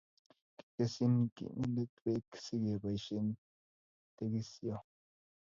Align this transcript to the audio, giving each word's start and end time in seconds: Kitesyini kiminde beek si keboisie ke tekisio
Kitesyini 0.57 1.23
kiminde 1.35 1.83
beek 2.01 2.29
si 2.43 2.55
keboisie 2.63 3.19
ke 3.35 3.35
tekisio 4.17 4.75